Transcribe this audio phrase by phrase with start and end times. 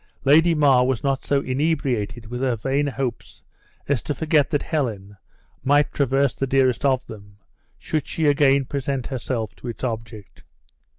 [0.25, 3.43] Lady Mar was not so inebriated with her vain hopes
[3.87, 5.15] as to forget that Helen
[5.63, 7.37] might traverse the dearest of them,
[7.77, 10.43] should she again present herself to its object.